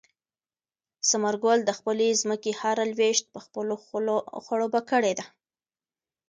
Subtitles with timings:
[1.09, 5.25] ثمر ګل د خپلې ځمکې هره لوېشت په خپلو خولو خړوبه کړې ده.